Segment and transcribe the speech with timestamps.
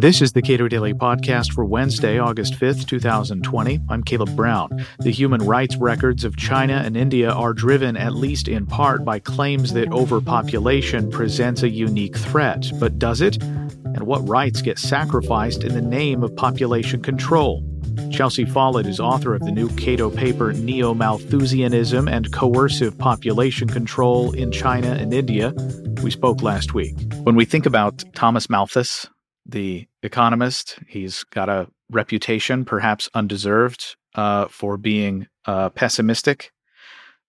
[0.00, 3.80] This is the Cato Daily Podcast for Wednesday, August 5th, 2020.
[3.90, 4.86] I'm Caleb Brown.
[5.00, 9.18] The human rights records of China and India are driven, at least in part, by
[9.18, 12.70] claims that overpopulation presents a unique threat.
[12.80, 13.42] But does it?
[13.42, 17.62] And what rights get sacrificed in the name of population control?
[18.10, 24.32] Chelsea Follett is author of the new Cato paper Neo Malthusianism and Coercive Population Control
[24.32, 25.52] in China and India.
[26.02, 26.96] We spoke last week.
[27.22, 29.08] When we think about Thomas Malthus,
[29.46, 30.78] the economist.
[30.86, 36.52] He's got a reputation, perhaps undeserved, uh, for being uh, pessimistic.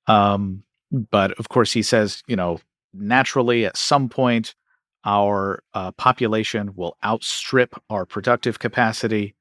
[0.08, 2.60] Um, but of course, he says, you know,
[2.94, 4.56] naturally at some point,
[5.04, 9.36] our uh, population will outstrip our productive capacity.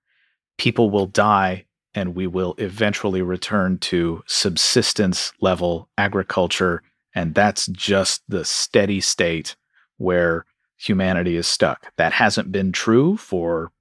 [0.60, 1.64] People will die,
[1.95, 6.83] and we will eventually return to subsistence level agriculture.
[7.14, 9.56] And that's just the steady state
[9.96, 10.45] where
[10.77, 11.91] humanity is stuck.
[11.96, 13.73] That hasn't been true for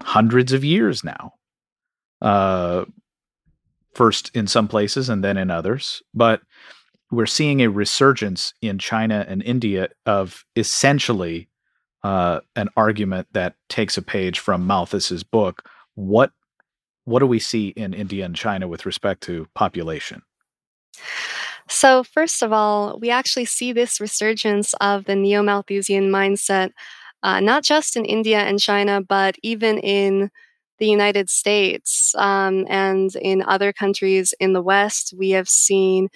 [0.00, 1.32] hundreds of years now.
[2.22, 2.84] Uh,
[3.94, 6.02] first in some places and then in others.
[6.14, 6.40] But
[7.10, 11.48] we're seeing a resurgence in China and India of essentially
[12.04, 15.68] uh, an argument that takes a page from Malthus's book.
[15.96, 16.30] What
[17.04, 20.22] what do we see in India and China with respect to population?
[21.68, 26.70] So, first of all, we actually see this resurgence of the neo Malthusian mindset,
[27.22, 30.30] uh, not just in India and China, but even in
[30.78, 35.14] the United States um, and in other countries in the West.
[35.16, 36.08] We have seen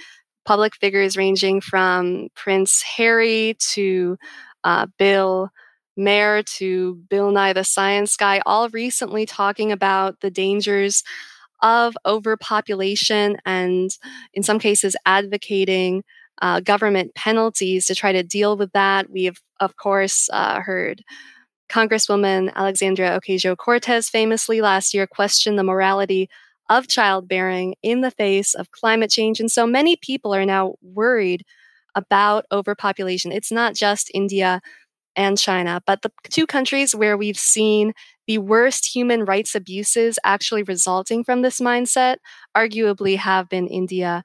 [0.45, 4.19] public figures ranging from Prince Harry to
[4.65, 5.51] uh, Bill
[6.01, 11.05] Maher to Bill Nye the Science Guy, all recently talking about the dangers
[11.63, 13.91] of overpopulation and,
[14.33, 16.03] in some cases, advocating
[16.41, 19.11] uh, government penalties to try to deal with that.
[19.11, 21.03] We have, of course, uh, heard
[21.69, 26.29] Congresswoman Alexandria Ocasio Cortez famously last year question the morality
[26.69, 29.39] of childbearing in the face of climate change.
[29.39, 31.45] And so many people are now worried
[31.95, 33.33] about overpopulation.
[33.33, 34.61] It's not just India
[35.17, 37.93] and China, but the two countries where we've seen
[38.27, 42.17] the worst human rights abuses actually resulting from this mindset
[42.57, 44.23] arguably have been India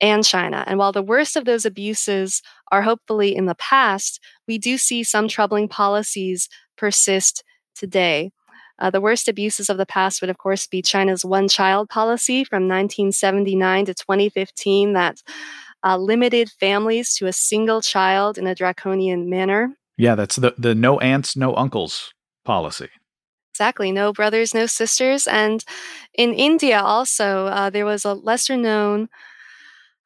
[0.00, 0.64] and China.
[0.66, 2.42] And while the worst of those abuses
[2.72, 8.32] are hopefully in the past, we do see some troubling policies persist today.
[8.78, 12.44] Uh, the worst abuses of the past would, of course, be China's one child policy
[12.44, 15.22] from 1979 to 2015 that
[15.84, 19.76] uh, limited families to a single child in a draconian manner.
[19.96, 22.12] Yeah, that's the, the no aunts, no uncles
[22.44, 22.88] policy.
[23.52, 23.92] Exactly.
[23.92, 25.28] No brothers, no sisters.
[25.28, 25.64] And
[26.14, 29.08] in India, also, uh, there was a lesser known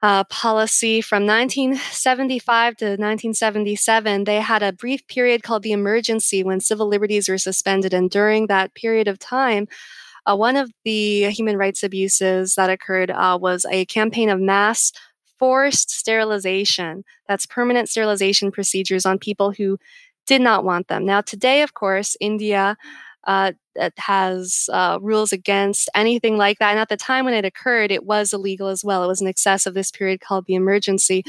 [0.03, 4.25] uh, policy from 1975 to 1977.
[4.25, 7.94] They had a brief period called the emergency when civil liberties were suspended.
[7.94, 9.66] And during that period of time,
[10.27, 14.93] uh, one of the human rights abuses that occurred uh, was a campaign of mass
[15.38, 17.04] forced sterilization.
[17.26, 19.78] That's permanent sterilization procedures on people who
[20.26, 21.06] did not want them.
[21.06, 22.76] Now, today, of course, India
[23.26, 23.53] uh,
[23.97, 26.71] has uh, rules against anything like that.
[26.71, 29.04] And at the time when it occurred, it was illegal as well.
[29.04, 31.25] It was in excess of this period called the emergency.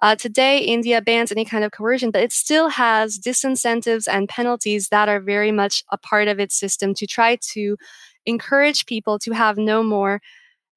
[0.00, 4.88] Uh, today, India bans any kind of coercion, but it still has disincentives and penalties
[4.88, 7.76] that are very much a part of its system to try to
[8.26, 10.20] encourage people to have no more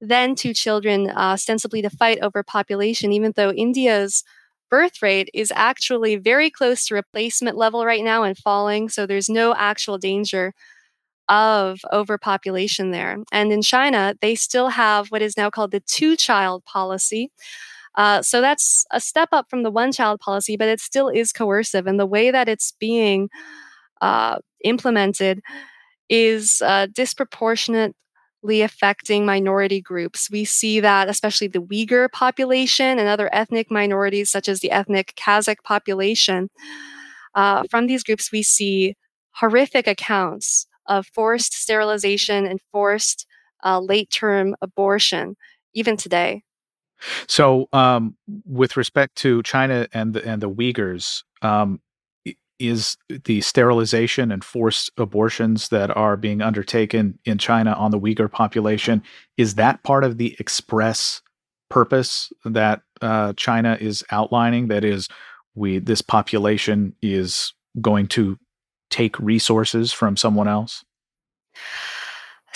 [0.00, 4.24] than two children, uh, ostensibly to fight over population, even though India's
[4.70, 8.88] birth rate is actually very close to replacement level right now and falling.
[8.88, 10.52] So there's no actual danger
[11.28, 13.18] of overpopulation there.
[13.32, 17.30] And in China, they still have what is now called the two child policy.
[17.96, 21.32] Uh, so that's a step up from the one child policy, but it still is
[21.32, 21.86] coercive.
[21.86, 23.28] And the way that it's being
[24.00, 25.40] uh, implemented
[26.08, 27.94] is uh, disproportionate
[28.62, 30.30] affecting minority groups.
[30.30, 35.14] We see that especially the Uyghur population and other ethnic minorities, such as the ethnic
[35.16, 36.48] Kazakh population.
[37.34, 38.94] Uh, from these groups, we see
[39.32, 43.26] horrific accounts of forced sterilization and forced
[43.64, 45.36] uh, late term abortion,
[45.74, 46.42] even today.
[47.28, 51.80] So, um, with respect to China and the, and the Uyghurs, um,
[52.58, 58.30] is the sterilization and forced abortions that are being undertaken in China on the Uyghur
[58.30, 59.02] population
[59.36, 61.22] is that part of the express
[61.70, 64.68] purpose that uh, China is outlining?
[64.68, 65.08] That is,
[65.54, 68.38] we this population is going to
[68.90, 70.84] take resources from someone else.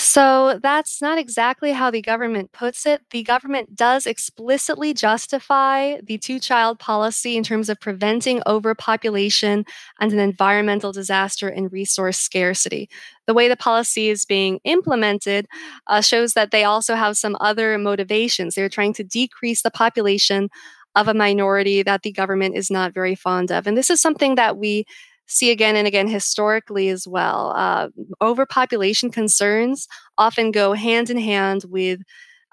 [0.04, 3.02] So that's not exactly how the government puts it.
[3.12, 9.64] The government does explicitly justify the two child policy in terms of preventing overpopulation
[10.00, 12.90] and an environmental disaster and resource scarcity.
[13.28, 15.46] The way the policy is being implemented
[15.86, 18.56] uh, shows that they also have some other motivations.
[18.56, 20.48] They're trying to decrease the population
[20.96, 23.68] of a minority that the government is not very fond of.
[23.68, 24.84] And this is something that we
[25.32, 27.52] see again and again historically as well.
[27.56, 27.88] Uh,
[28.20, 29.88] overpopulation concerns
[30.18, 32.00] often go hand in hand with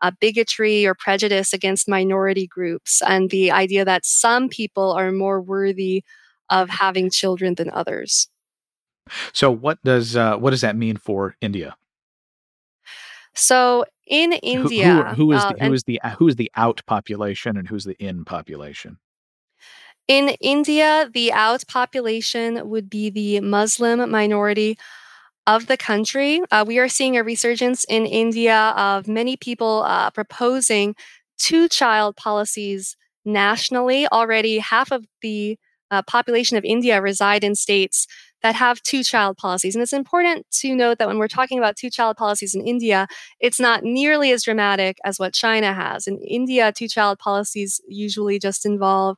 [0.02, 5.42] uh, bigotry or prejudice against minority groups and the idea that some people are more
[5.42, 6.04] worthy
[6.50, 8.28] of having children than others.
[9.34, 11.76] So, what does uh, what does that mean for India?
[13.36, 16.52] So, in India, who, who, who is uh, the, who is the who is the
[16.56, 18.98] out population and who's the in population?
[20.10, 24.76] In India, the out population would be the Muslim minority
[25.48, 26.42] of the country.
[26.52, 30.96] Uh, we are seeing a resurgence in India of many people uh, proposing
[31.38, 34.08] two child policies nationally.
[34.08, 35.58] Already, half of the
[35.92, 38.08] uh, population of India reside in states
[38.44, 39.76] that have two child policies.
[39.76, 43.08] And it's important to note that when we're talking about two child policies in India,
[43.40, 46.08] it's not nearly as dramatic as what China has.
[46.08, 49.18] In India, two child policies usually just involve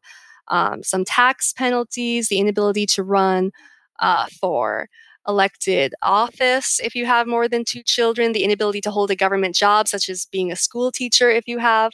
[0.52, 3.52] um, some tax penalties, the inability to run
[4.00, 4.88] uh, for
[5.28, 9.56] elected office if you have more than two children, the inability to hold a government
[9.56, 11.92] job, such as being a school teacher if you have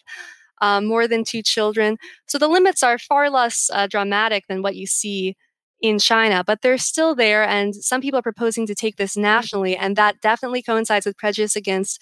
[0.61, 1.97] uh, more than two children.
[2.27, 5.35] So the limits are far less uh, dramatic than what you see
[5.81, 7.43] in China, but they're still there.
[7.43, 11.55] And some people are proposing to take this nationally, and that definitely coincides with prejudice
[11.55, 12.01] against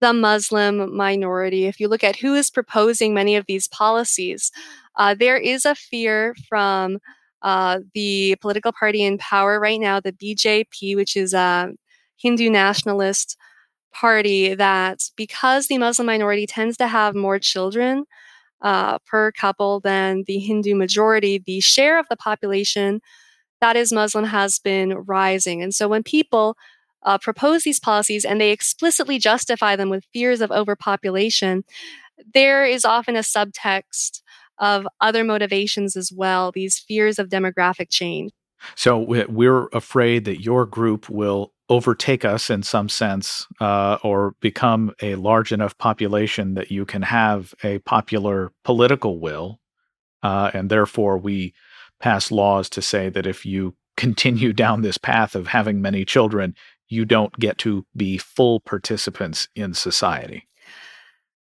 [0.00, 1.66] the Muslim minority.
[1.66, 4.50] If you look at who is proposing many of these policies,
[4.96, 6.98] uh, there is a fear from
[7.42, 11.72] uh, the political party in power right now, the BJP, which is a
[12.16, 13.36] Hindu nationalist
[13.92, 18.04] party, that because the Muslim minority tends to have more children
[18.62, 23.00] uh, per couple than the Hindu majority, the share of the population
[23.60, 25.62] that is Muslim has been rising.
[25.62, 26.56] And so when people
[27.02, 31.64] uh, propose these policies and they explicitly justify them with fears of overpopulation,
[32.34, 34.22] there is often a subtext
[34.58, 38.32] of other motivations as well, these fears of demographic change.
[38.74, 44.94] So we're afraid that your group will overtake us in some sense uh, or become
[45.02, 49.60] a large enough population that you can have a popular political will.
[50.22, 51.54] Uh, and therefore, we
[52.00, 56.54] pass laws to say that if you continue down this path of having many children,
[56.88, 60.46] you don't get to be full participants in society.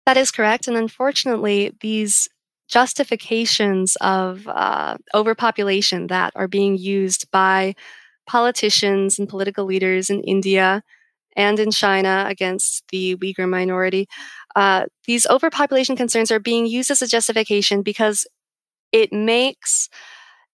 [0.06, 0.68] That is correct.
[0.68, 2.30] And unfortunately, these
[2.68, 7.76] justifications of uh, overpopulation that are being used by
[8.26, 10.84] politicians and political leaders in India
[11.36, 14.08] and in China against the Uyghur minority.
[14.56, 18.26] Uh, these overpopulation concerns are being used as a justification because
[18.92, 19.90] it makes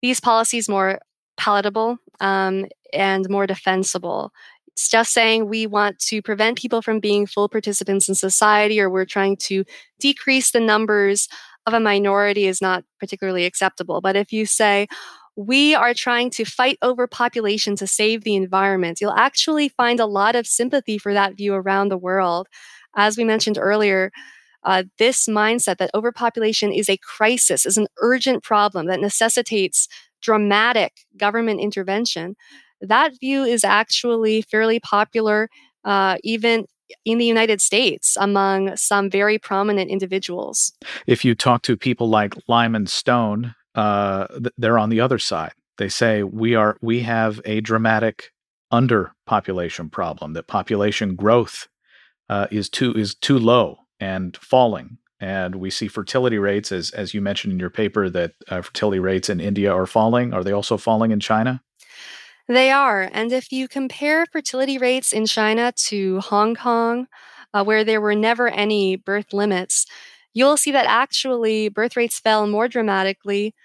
[0.01, 1.00] these policies more
[1.38, 4.31] palatable um, and more defensible.
[4.69, 8.89] It's just saying we want to prevent people from being full participants in society or
[8.89, 9.65] we're trying to
[10.00, 11.27] decrease the numbers
[11.69, 14.01] of a minority is not particularly acceptable.
[14.01, 14.88] But if you say,
[15.38, 20.36] we are trying to fight overpopulation to save the environment, you'll actually find a lot
[20.36, 22.48] of sympathy for that view around the world.
[22.98, 24.12] As we mentioned earlier,
[24.66, 29.88] uh, this mindset that overpopulation is a crisis, is an urgent problem that necessitates
[30.22, 32.36] dramatic government intervention
[32.81, 35.50] that view is actually fairly popular
[35.86, 36.65] uh, even
[37.05, 40.72] in the United States among some very prominent individuals.
[41.08, 44.27] If you talk to people like Lyman Stone, uh,
[44.58, 45.53] they're on the other side.
[45.77, 48.31] They say we are we have a dramatic
[48.72, 50.34] underpopulation problem.
[50.34, 51.67] That population growth
[52.29, 54.98] uh, is too is too low and falling.
[55.22, 59.00] And we see fertility rates, as as you mentioned in your paper, that uh, fertility
[59.00, 60.34] rates in India are falling.
[60.34, 61.62] Are they also falling in China?
[62.50, 63.10] They are.
[63.13, 67.08] And if you compare fertility rates in China to Hong Kong,
[67.53, 69.86] uh, where there were never any birth limits,
[70.34, 73.56] you'll see that actually birth rates fell more dramatically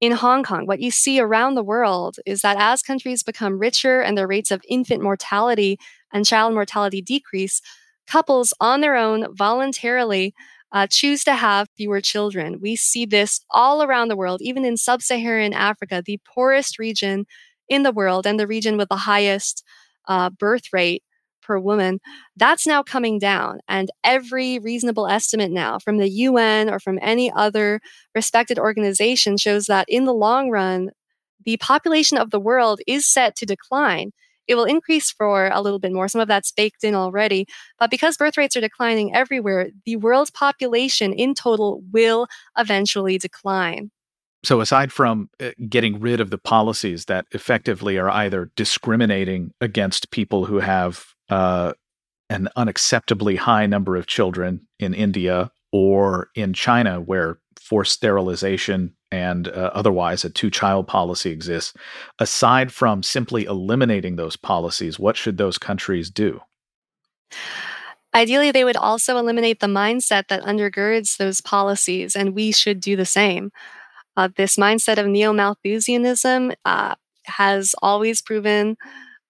[0.00, 0.66] in Hong Kong.
[0.66, 4.50] What you see around the world is that as countries become richer and their rates
[4.50, 5.78] of infant mortality
[6.12, 7.62] and child mortality decrease,
[8.08, 10.34] couples on their own voluntarily
[10.72, 12.58] uh, choose to have fewer children.
[12.60, 17.26] We see this all around the world, even in sub Saharan Africa, the poorest region
[17.68, 19.64] in the world and the region with the highest
[20.06, 21.02] uh, birth rate
[21.42, 21.98] per woman,
[22.36, 23.60] that's now coming down.
[23.68, 27.80] And every reasonable estimate now from the UN or from any other
[28.14, 30.90] respected organization shows that in the long run,
[31.44, 34.12] the population of the world is set to decline
[34.48, 36.08] it will increase for a little bit more.
[36.08, 37.46] Some of that's baked in already.
[37.78, 43.90] But because birth rates are declining everywhere, the world's population in total will eventually decline.
[44.44, 50.10] So, aside from uh, getting rid of the policies that effectively are either discriminating against
[50.10, 51.72] people who have uh,
[52.30, 59.48] an unacceptably high number of children in India or in China, where forced sterilization and
[59.48, 61.74] uh, otherwise a two child policy exists,
[62.18, 66.40] aside from simply eliminating those policies, what should those countries do?
[68.14, 72.96] Ideally, they would also eliminate the mindset that undergirds those policies, and we should do
[72.96, 73.50] the same.
[74.18, 76.94] Uh, this mindset of neo Malthusianism uh,
[77.24, 78.76] has always proven.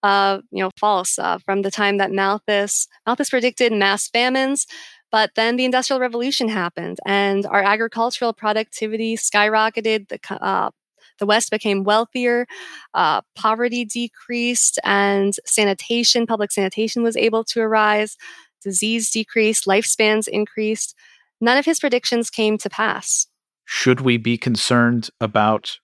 [0.05, 4.65] Uh, you know, false uh, from the time that Malthus Malthus predicted mass famines
[5.11, 10.09] but then the Industrial Revolution happened, and our agricultural productivity skyrocketed.
[10.09, 10.71] The uh,
[11.19, 12.47] the West became wealthier,
[12.95, 18.17] uh, poverty decreased, and sanitation, public sanitation, was able to arise.
[18.63, 20.95] Disease decreased, lifespans increased.
[21.41, 23.27] None of his predictions came to pass.
[23.71, 25.77] Should we be concerned about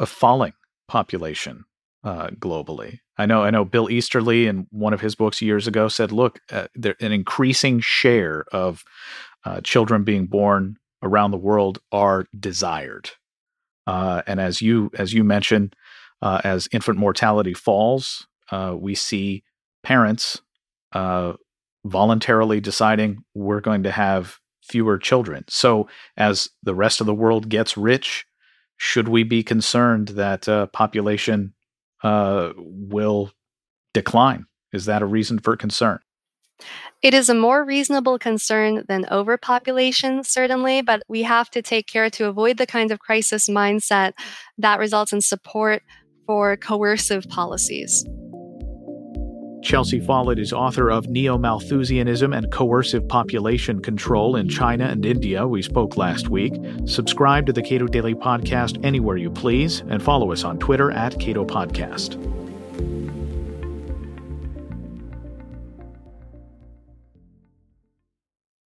[0.00, 0.54] a falling
[0.88, 1.66] population
[2.02, 2.98] uh, globally?
[3.16, 3.64] I know, I know.
[3.64, 7.78] Bill Easterly, in one of his books years ago, said, "Look, uh, there, an increasing
[7.78, 8.82] share of
[9.44, 13.12] uh, children being born around the world are desired."
[13.86, 15.76] Uh, and as you as you mentioned,
[16.22, 19.44] uh, as infant mortality falls, uh, we see
[19.84, 20.42] parents
[21.84, 25.44] voluntarily deciding we're going to have fewer children.
[25.48, 28.26] So, as the rest of the world gets rich,
[28.76, 31.54] should we be concerned that population
[32.04, 33.30] uh, will
[33.94, 34.46] decline.
[34.72, 36.00] Is that a reason for concern?
[37.02, 42.10] It is a more reasonable concern than overpopulation, certainly, but we have to take care
[42.10, 44.12] to avoid the kind of crisis mindset
[44.58, 45.82] that results in support
[46.26, 48.06] for coercive policies.
[49.64, 55.48] Chelsea Follett is author of Neo Malthusianism and Coercive Population Control in China and India.
[55.48, 56.52] We spoke last week.
[56.84, 61.18] Subscribe to the Cato Daily Podcast anywhere you please and follow us on Twitter at
[61.18, 62.43] Cato Podcast.